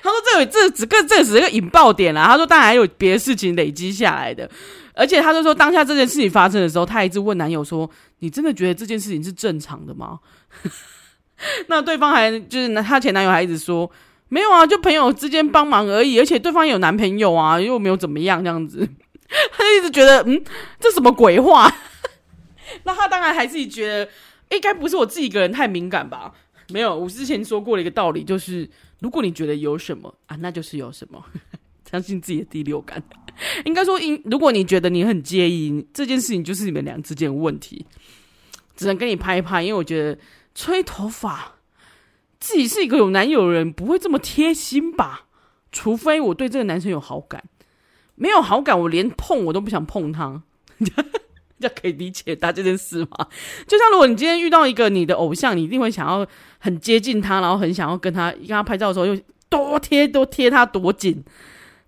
[0.02, 4.50] 他说：‘这个这只个这只是个引爆点啦。’他说：‘当然还有别的事情累积下来的。’
[4.96, 7.88] 而且他就说，当下这件事情发生的时候，他一直问男友说
[8.20, 10.18] ：“你真的觉得这件事情是正常的吗？”
[11.68, 13.90] 那对方还就是他前男友还一直说
[14.30, 18.88] ：“没有啊，就朋友之间帮忙而已。”而且对方有男朋友啊，又没有怎么样这样子，
[19.52, 20.42] 他就一直觉得嗯，
[20.80, 21.70] 这什么鬼话？
[22.84, 24.10] 那他当然还是觉得
[24.50, 26.32] 应该不是我自己一个人太敏感吧？
[26.70, 28.66] 没有，我之前说过了一个道理，就是
[29.00, 31.22] 如果你觉得有什么啊，那就是有什么，
[31.90, 33.02] 相信自己的第六感。
[33.64, 37.86] 应该说，因如果你觉得你很介意这件事情，就是你们俩之间的问题，
[38.76, 39.62] 只能跟你拍一拍。
[39.62, 40.18] 因为我觉得
[40.54, 41.56] 吹头发，
[42.40, 45.26] 自己是一个有男友的人，不会这么贴心吧？
[45.72, 47.44] 除非我对这个男生有好感，
[48.14, 50.42] 没有好感，我连碰我都不想碰他。
[51.58, 53.28] 这可以理解他这件事吗？
[53.66, 56.26] 就像如果你今天遇到一个你的偶像，你一定会想要
[56.58, 59.18] 很接近他，然后很想要跟他跟他拍照的时候，又
[59.48, 61.24] 多贴多贴他多紧。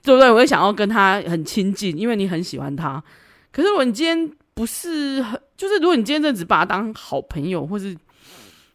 [0.02, 0.30] 对不对？
[0.30, 3.02] 我会想要跟他很亲近，因为你很喜欢他。
[3.50, 7.94] 可是如果你今天不是很，就是如果你今天真的只把他当好朋友，或是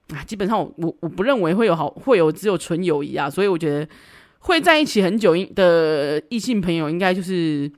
[0.09, 3.29] 啊，基本上我我我不认为会有好会有只有纯友谊啊。
[3.29, 3.87] 所以我觉得
[4.39, 7.71] 会在一起很久的异性朋友，应该就是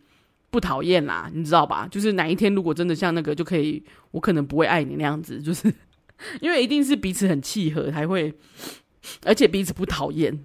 [0.49, 1.88] 不讨厌啦，你知道吧？
[1.89, 5.71] 就是哪一天如果真的像那个就可以，我可能不会爱你那样子，就是
[6.41, 8.34] 因为一定是彼此很契合，才会
[9.23, 10.38] 而且彼此不讨厌。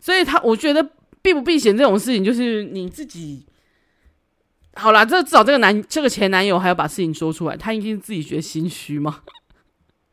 [0.00, 0.90] 所以他我觉得。
[1.26, 3.44] 避不避嫌这种事情，就是你自己
[4.74, 9.22] 好啦，这至少这个男这个前男友还要把事情说出来，他一定自己觉得心虚嘛。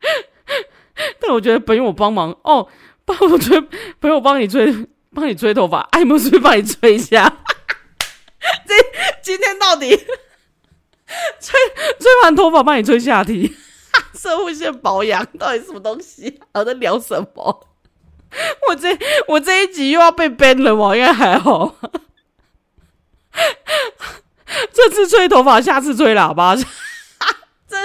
[1.20, 2.66] 但我觉得朋友帮忙哦，
[3.04, 3.60] 帮我吹，
[4.00, 4.74] 朋友帮你吹，
[5.14, 7.44] 帮你吹头发，爱慕是帮你吹一下？
[8.66, 8.74] 这
[9.22, 10.06] 今天到底吹
[12.00, 13.54] 吹完头发帮你吹下体，
[14.18, 16.40] 摄护腺保养到底什么东西？
[16.54, 17.68] 我在聊什么？
[18.68, 20.96] 我这我这一集又要被 ban 了吗？
[20.96, 21.76] 应该还好。
[24.72, 26.56] 这次吹头发，下次吹喇叭。
[27.66, 27.76] 这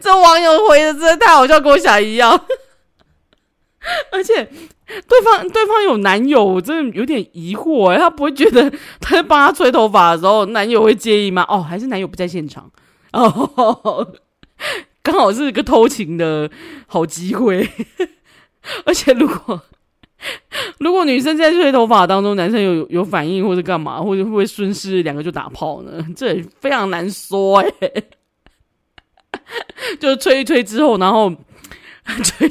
[0.00, 2.46] 这网友回的真的太好笑，跟我想一样。
[4.10, 4.44] 而且
[5.06, 8.70] 对方对方有男友，我真的有点疑惑哎，他不会觉得
[9.00, 11.44] 他在帮他吹头发的时候，男友会介意吗？
[11.48, 12.70] 哦，还是男友不在现场？
[13.12, 14.12] 哦，
[15.02, 16.50] 刚好是一个偷情的
[16.86, 17.66] 好机会。
[18.84, 19.60] 而且，如果
[20.78, 26.04] 如果女生在吹头发当中，男生有有反应或者干嘛，或者会不会顺势两个就打炮呢？
[26.16, 27.68] 这也非常难说哎、
[30.00, 31.32] 就吹一吹之后，然后
[32.24, 32.48] 吹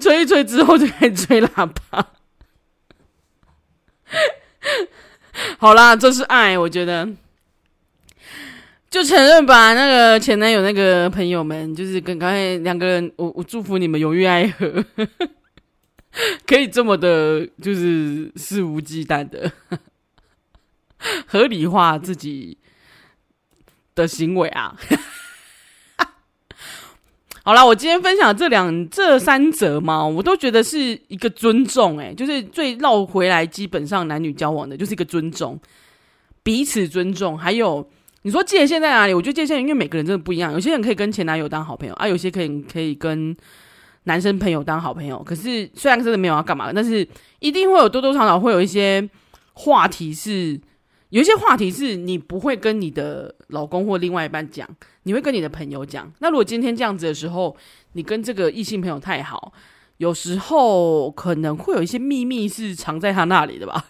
[0.00, 2.06] 吹一吹之后就开始吹喇叭。
[5.58, 7.08] 好啦，这是爱，我觉得
[8.90, 9.74] 就承认吧。
[9.74, 14.84] 那个前男友那个朋友们，就是跟刚才两个人，我我祝福你们永浴爱河。
[16.46, 19.52] 可以这么的，就是肆无忌惮的
[21.26, 22.56] 合理化自己
[23.94, 24.76] 的行为啊！
[27.44, 35.60] 好啦，我今天分享这两这三则嘛，我都觉得是一个尊重、欸，诶，就是最绕回来，基本上男女交往的就是一个尊重，
[36.42, 37.38] 彼此尊重。
[37.38, 37.88] 还有
[38.22, 39.14] 你说界限在哪里？
[39.14, 43.36] 我觉得界限因为每个人真的不一样，有些人可以跟前男友当好朋友啊，有些可以可以跟
[44.06, 45.22] 男生朋友当好朋友。
[45.22, 47.06] 可是虽然真的没有要干嘛，但是
[47.38, 49.08] 一定会有多多少少会有一些
[49.52, 50.60] 话题是。
[51.10, 54.68] 有一些话题是你不会跟你的老公或另外一半讲，
[55.04, 56.12] 你会跟你的朋友讲。
[56.18, 57.56] 那如果今天这样子的时候，
[57.92, 59.52] 你跟这个异性朋友太好，
[59.98, 63.86] 有时候可能会有一些秘密是藏在他那里的吧。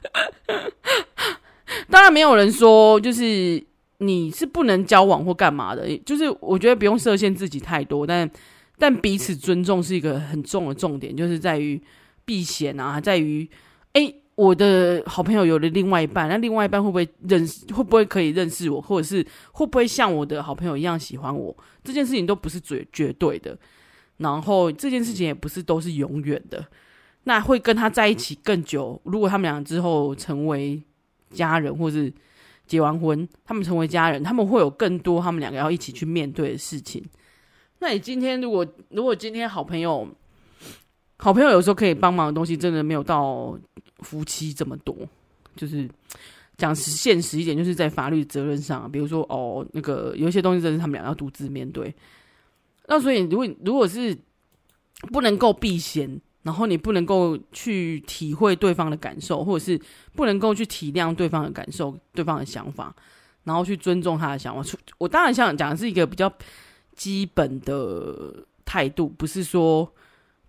[1.90, 3.64] 当然，没有人说就是
[3.98, 8.30] 你是不能交往或干嘛的，就是我觉得不用设限自己太多，但
[8.78, 11.80] 但彼此尊重是一个很重的重点，就是在于
[12.24, 13.48] 避嫌啊，在于
[13.92, 14.22] 诶。
[14.36, 17.64] 我的好朋友有了另外一半，那另外一半会不会认识？
[17.72, 18.78] 会不会可以认识我？
[18.78, 21.56] 或者是会不会像我的好朋友一样喜欢我？
[21.82, 23.58] 这件事情都不是绝绝对的，
[24.18, 26.62] 然后这件事情也不是都是永远的。
[27.24, 30.82] 那会跟他在一起更久，如果他们俩之后成为
[31.30, 32.12] 家人，或是
[32.66, 37.02] 结完婚，他们成为家人，他们会有更多他们两个要一起去面对的事情。
[37.78, 40.08] 那你今天如果如果今天好朋友，
[41.18, 43.58] 好朋友有时候可以帮忙的东西，真的没有到。
[44.00, 44.94] 夫妻这么多，
[45.56, 45.88] 就是
[46.58, 51.92] 讲实现实一点，就是在法律责任上，比如说哦，那个有一些东西真的是他们俩要独自面对。
[52.88, 54.14] 那所以，如果如果是
[55.10, 59.80] 不能够避嫌，然后你不能够去体会对方的感受，或者是
[60.14, 62.94] 不能够去体谅对方的感受、对方的想法，
[63.44, 66.30] 然后去尊重他的想法，我当然想讲的是一个比较
[66.96, 69.92] 基本的态度，不是说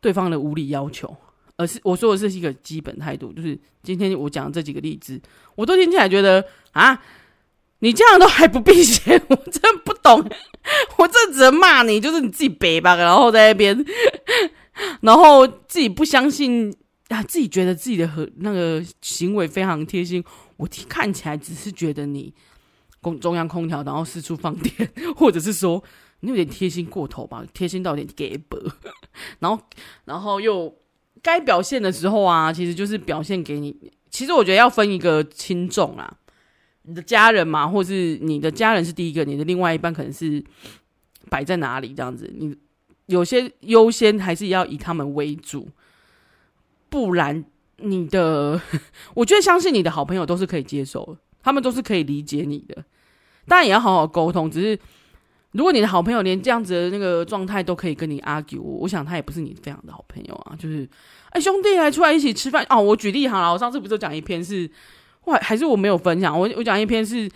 [0.02, 1.16] 对方的无理要求。
[1.60, 5.20] 而是我说的是一个基本态度，就是今天我讲这几个例子，
[5.56, 7.02] 我都听起来觉得啊，
[7.80, 10.20] 你这样都还不避嫌，我真不懂，
[11.00, 13.84] 我这只能骂你，就是你自己北吧，然后在那边，
[15.02, 16.72] 然后自己不相信
[17.08, 20.24] 啊，自己觉得自己的和那个行为非常贴心，
[20.58, 22.32] 我看起来只是觉得你
[23.02, 25.84] 空中央空调，然后四处放电， 或者是说
[26.22, 28.58] 你有点贴心过头吧，贴心到有点给薄，
[29.40, 29.64] 然后
[30.06, 30.74] 然后又。
[31.24, 33.76] 该表现的时候啊，其实就是表现给你。
[34.10, 36.18] 其实我觉得要分一个轻重啊，
[36.84, 40.42] 你的家人嘛，或是你的家人是第一个，你的另外一半可能是
[41.28, 42.32] 摆在哪里这样子。
[42.38, 42.56] 你
[43.08, 45.68] 有些优先还是要以他们为主，
[46.88, 47.44] 不然
[47.78, 48.62] 你的，
[49.16, 52.86] 我觉得相信你的好朋友都是可以接受，他们都是可以理解你的。
[53.48, 54.80] 当然也要好好沟通，只是。
[55.54, 60.56] 如果你的好朋友连这样子的那个状态都可以跟你 argue，我想他也不是你非常的好朋友啊。
[60.60, 60.88] 就是，
[61.30, 62.82] 哎、兄弟，还出来一起吃饭哦。
[62.82, 64.70] 我举例好了，我上次不是讲一篇是，
[65.26, 66.38] 哇，还是我没有分享。
[66.38, 67.30] 我我讲一篇是，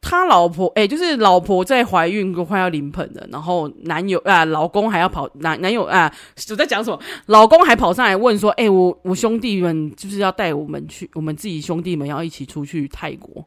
[0.00, 6.12] 他老婆，哎、就是老婆在怀孕快要临盆了，然后男友啊，老公还要跑男男友啊，
[6.50, 7.00] 我在讲什么？
[7.26, 13.46] 老公还跑上来问说，哎、我我兄弟们就是要带我们去，我们自己兄弟们要一起出去泰国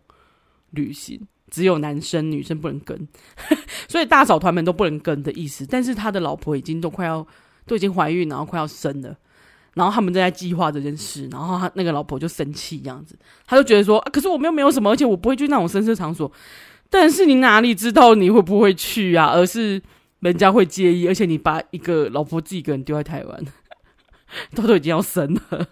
[0.72, 1.20] 旅行。
[1.56, 3.08] 只有男生，女生不能跟，
[3.88, 5.66] 所以大嫂团们都不能跟的意思。
[5.66, 7.26] 但是他的老婆已经都快要
[7.66, 9.16] 都已经怀孕，然后快要生了，
[9.74, 16.30] 然后他们正在计划这件事，然后他那个老婆就生气这样子，他就觉得说、可是我们又没有什么，而且我不会去那种声色场所。
[16.90, 19.28] 但是你哪里知道你会不会去啊？
[19.28, 19.82] 而是
[20.20, 23.46] 人家会介意，而且你把一个老婆自己一个人丢在台湾，
[24.54, 25.68] 都都已经要生了，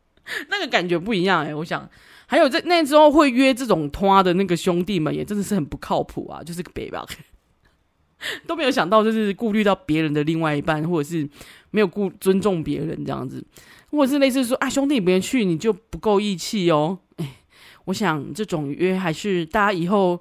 [0.48, 1.86] 那个感觉不一样哎、我想。
[2.26, 7.06] 还有在那之后会约这种拖的那个兄弟们也真的是很不靠谱啊，就是个北吧，
[8.46, 11.28] 都没有想到就是顾虑到别人的另外一半，或者是
[11.70, 13.44] 没有顾尊重别人这样子，
[13.90, 16.98] 或者是类似说啊兄弟别人去你就不够义气哦。
[17.84, 20.20] 我想这种约还是大家以后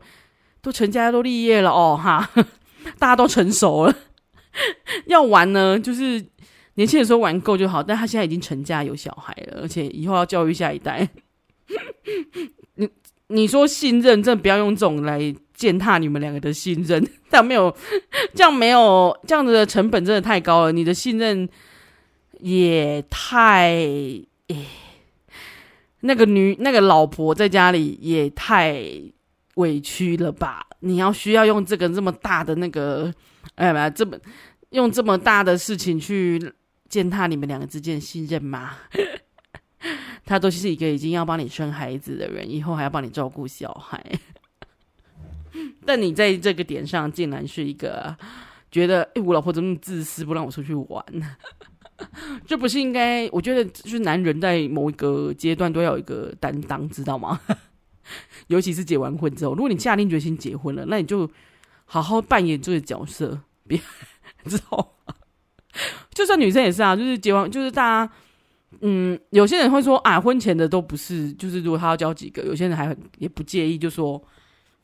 [0.62, 2.30] 都成家都立业了哦哈，
[3.00, 3.96] 大家都成熟了，
[5.08, 6.24] 要玩呢就是
[6.76, 11.10] 年轻的时候玩够就好，但他现在已经成家有小孩了，而且以后要教育下一代。
[12.76, 12.90] 你
[13.28, 17.76] 你说信任，真的不要用这种来践踏你们两个的信任， 这样没有，
[18.34, 20.72] 这样没有，这样子的成本真的太高了。
[20.72, 21.48] 你的信任
[22.40, 23.72] 也太，
[24.48, 24.66] 诶，
[26.02, 28.84] 那个女那个老婆在家里也太
[29.56, 30.68] 委屈了吧？
[30.82, 33.12] 你要需要用这个这么大的那个，
[33.56, 34.16] 哎呀妈，这么
[34.70, 36.54] 用这么大的事情去
[36.90, 38.76] 践踏你们两个之间的信任吗？
[40.26, 44.04] 他都是一个已经要帮你生孩子的人，以后还要帮你照顾小孩，
[45.86, 48.16] 但你在这个点上竟然是一个
[48.72, 51.06] 觉得，哎，我老婆怎么那么自私，不让我出去玩？
[52.46, 53.30] 这不是应该？
[53.32, 57.40] 我觉得，就是男人在某一个阶段都要有一个担当，知道吗？
[58.48, 61.30] 尤其是结完婚之后，如果你下定决心结婚了，那你就
[61.86, 63.80] 好好扮演这个角色，别
[64.46, 65.16] 知道吗？
[66.14, 68.14] 就算女生也是啊，就是结婚，就是大家，
[68.88, 74.24] 嗯，有些人会说啊，婚前的都不是，就是如果他要交几个，有些人还很也不介意，就说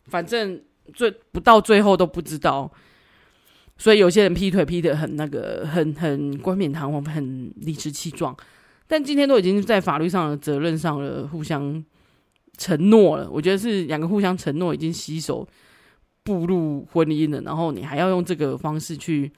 [0.05, 0.59] 反正
[0.91, 2.71] 最不到最后都不知道，
[3.77, 8.35] 所以有些人劈腿劈得很那个，很很冠冕堂皇，很理直气壮，
[8.87, 11.85] 但今天都已经在法律上的责任上了，互相
[12.57, 15.47] 承诺了，我觉得是两个互相承诺，已经携手
[16.23, 19.31] 步入婚姻了，然后你还要用这个方式去。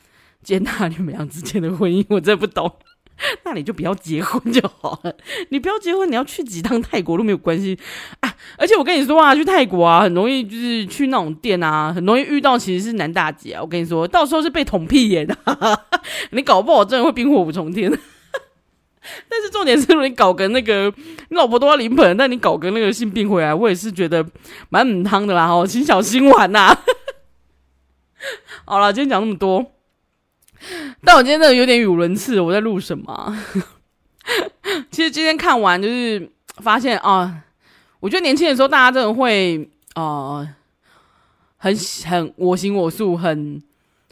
[0.44, 2.70] 接纳你们俩之间的婚姻，我真的不懂。
[3.46, 5.16] 那你就不要结婚就好了。
[5.50, 7.78] 你不要结婚，你要去几趟泰国都没有关系
[8.20, 8.36] 啊。
[8.58, 13.62] 而且我跟你说啊，去泰国啊，很容易就是去那种店啊，很容易遇到其实是男大姐啊。
[13.62, 15.38] 我跟你说，到时候是被捅屁眼的，
[16.32, 17.92] 你搞不好真的会冰火五重天。
[19.30, 20.92] 但是重点是，如果你搞个那个，
[21.30, 24.26] 你老婆都要临盆，但你搞个那个性病回来，我也是觉得
[24.70, 25.48] 蛮母汤的啦。
[25.48, 26.74] 哦，请小心玩呐。
[28.64, 29.73] 好了，今天讲那么多。
[31.04, 33.38] 但我今天真的有点语无伦次，我在录什么？
[34.90, 37.44] 其实今天看完就是发现啊，
[38.00, 40.48] 我觉得年轻的时候大家真的会啊，
[41.58, 43.62] 很很我行我素，很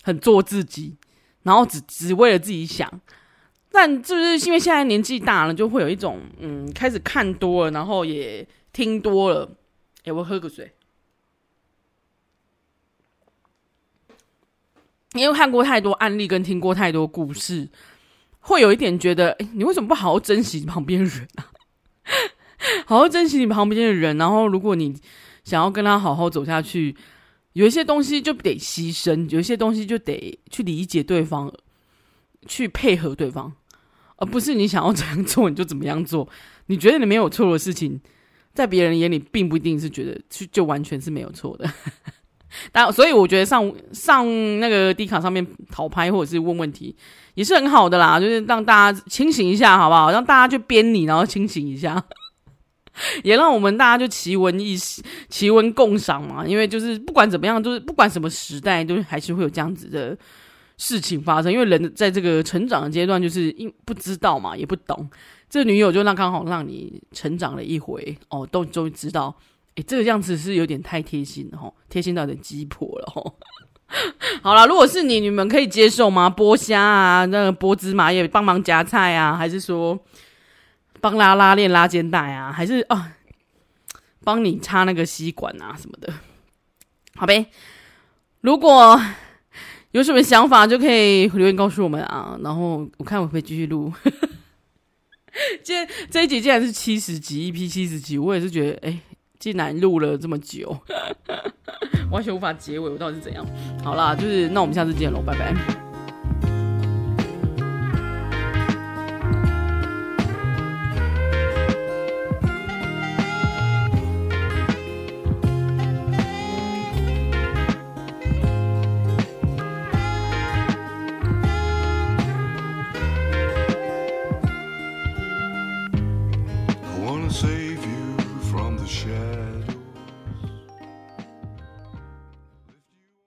[0.03, 0.95] 很做自己，
[1.43, 2.91] 然后只只为了自己想。
[3.71, 9.49] 但是是因为现在年纪大了，就会有一种嗯，开始看多了，然后也听多了。
[10.03, 10.73] 哎，我喝个水。
[15.13, 17.69] 因为看过太多案例，跟听过太多故事，
[18.39, 21.51] 会有一点觉得，哎，你为什么不好好珍惜你旁边人啊？
[22.85, 24.95] 好好珍惜你旁边的人，然后如果你
[25.43, 26.95] 想要跟他好好走下去，
[27.53, 31.51] 有一些东西就得牺牲，有一些东西就得去理解对方，
[32.47, 33.51] 去配合对方，
[34.17, 36.29] 而不是你想要怎样做你就怎么样做。
[36.67, 37.99] 你觉得你没有错的事情，
[38.53, 41.69] 在别人眼里并不一定是觉得就就完全是没有错的。
[42.71, 44.25] 但所以我觉得上上
[44.59, 46.95] 那个 D 卡上面讨拍或者是问问题
[47.33, 50.11] 也是很好的啦，就是让大家清醒一下，好不好？
[50.11, 52.03] 让大家去编你，然后清醒一下，
[53.23, 54.75] 也让我们大家就奇闻异、
[55.29, 56.45] 奇闻共赏嘛。
[56.45, 60.17] 因为就是不管怎么样，就是不管什么时代，都还是会有这样子的
[60.77, 61.51] 事情发生。
[61.51, 65.09] 因为人在这个成长的阶段，就是因不知道嘛，也不懂。
[65.49, 69.33] 这女友就让刚好让你成长了一回哦，都终于知道。
[69.75, 73.37] 诶，这个样子是有点太贴心了吼，贴心到有点鸡婆了吼。
[74.41, 76.29] 好了，如果是你，你们可以接受吗？
[76.29, 79.99] 剥虾啊，那个剥芝麻叶帮忙夹菜啊，还是说
[80.99, 83.13] 帮拉拉链、拉肩带啊，还是啊
[84.23, 86.13] 帮你插那个吸管啊什么的？
[87.15, 87.47] 好呗，
[88.39, 88.97] 如果
[89.91, 92.37] 有什么想法，就可以留言告诉我们啊。
[92.41, 93.91] 然后我看我会继续录。
[95.63, 98.99] 今天这一集竟然是七十集，EP 七十集，我也是觉得诶。
[99.41, 100.77] 竟然录了这么久，
[102.11, 103.43] 完全无法结尾，我到底是怎样？
[103.83, 105.90] 好啦，就是那我们下次见喽，拜拜。